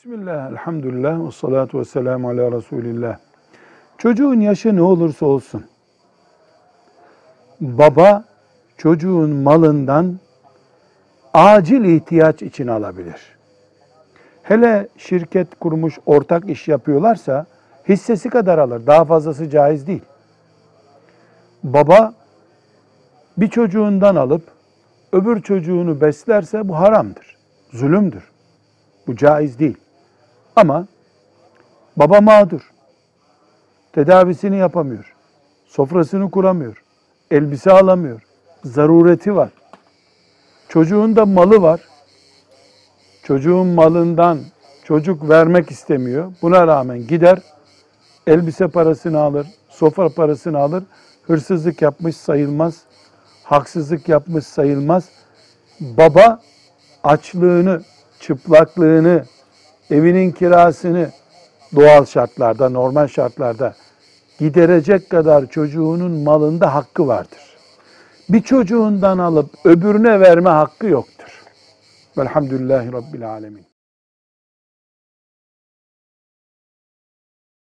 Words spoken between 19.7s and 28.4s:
değil. Baba bir çocuğundan alıp öbür çocuğunu beslerse bu haramdır. Zulümdür.